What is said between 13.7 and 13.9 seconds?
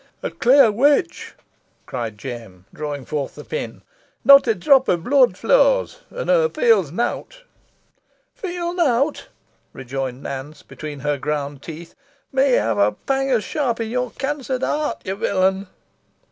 i'